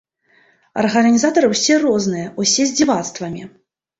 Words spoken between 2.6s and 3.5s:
з дзівацтвамі.